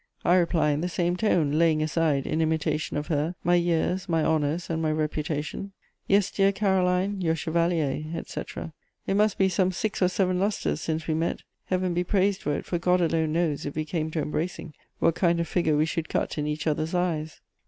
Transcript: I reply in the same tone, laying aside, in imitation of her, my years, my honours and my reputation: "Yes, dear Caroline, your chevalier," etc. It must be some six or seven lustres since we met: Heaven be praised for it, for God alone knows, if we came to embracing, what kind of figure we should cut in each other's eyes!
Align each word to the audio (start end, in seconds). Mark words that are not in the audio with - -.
I 0.25 0.33
reply 0.37 0.71
in 0.71 0.81
the 0.81 0.89
same 0.89 1.15
tone, 1.15 1.59
laying 1.59 1.83
aside, 1.83 2.25
in 2.25 2.41
imitation 2.41 2.97
of 2.97 3.05
her, 3.05 3.35
my 3.43 3.53
years, 3.53 4.09
my 4.09 4.25
honours 4.25 4.67
and 4.67 4.81
my 4.81 4.91
reputation: 4.91 5.73
"Yes, 6.07 6.31
dear 6.31 6.51
Caroline, 6.51 7.21
your 7.21 7.35
chevalier," 7.35 8.05
etc. 8.15 8.73
It 9.05 9.13
must 9.13 9.37
be 9.37 9.47
some 9.47 9.71
six 9.71 10.01
or 10.01 10.07
seven 10.07 10.39
lustres 10.39 10.81
since 10.81 11.05
we 11.05 11.13
met: 11.13 11.43
Heaven 11.65 11.93
be 11.93 12.03
praised 12.03 12.41
for 12.41 12.55
it, 12.57 12.65
for 12.65 12.79
God 12.79 12.99
alone 12.99 13.33
knows, 13.33 13.63
if 13.67 13.75
we 13.75 13.85
came 13.85 14.09
to 14.09 14.21
embracing, 14.23 14.73
what 14.97 15.13
kind 15.13 15.39
of 15.39 15.47
figure 15.47 15.77
we 15.77 15.85
should 15.85 16.09
cut 16.09 16.35
in 16.39 16.47
each 16.47 16.65
other's 16.65 16.95
eyes! 16.95 17.39